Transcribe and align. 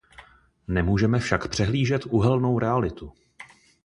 Nemůžeme 0.67 1.19
však 1.19 1.47
přehlížet 1.47 2.05
uhelnou 2.05 2.59
realitu. 2.59 3.13